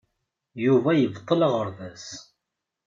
[0.65, 2.05] Yuba yebṭel aɣerbaz.